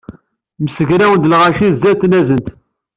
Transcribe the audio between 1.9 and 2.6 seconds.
tnazent.